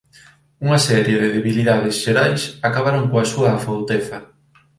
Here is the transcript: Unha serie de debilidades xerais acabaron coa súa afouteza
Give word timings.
Unha 0.65 0.79
serie 0.87 1.15
de 1.23 1.31
debilidades 1.37 1.95
xerais 2.03 2.41
acabaron 2.67 3.05
coa 3.11 3.25
súa 3.31 3.49
afouteza 3.57 4.17